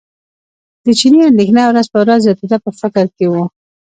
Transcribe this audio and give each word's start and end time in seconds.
د 0.85 0.87
چیني 0.99 1.19
اندېښنه 1.29 1.61
ورځ 1.65 1.87
په 1.93 1.97
ورځ 2.03 2.19
زیاتېده 2.25 2.57
په 2.65 2.71
فکر 2.79 3.05
کې 3.17 3.25
و. 3.27 3.33